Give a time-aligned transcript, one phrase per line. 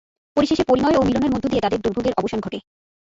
[0.37, 2.59] পরিশেষে পরিণয় ও মিলনের মধ্য দিয়ে তাঁদের দুর্ভোগের অবসান ঘটে।